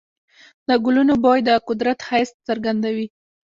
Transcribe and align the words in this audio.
د 0.67 0.69
ګلونو 0.83 1.13
بوی 1.23 1.39
د 1.47 1.49
قدرت 1.67 1.99
ښایست 2.07 2.35
څرګندوي. 2.47 3.07